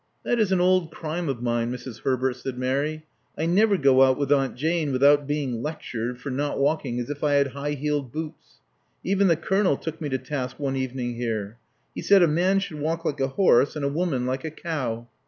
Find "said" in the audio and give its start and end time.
2.37-2.57, 12.01-12.23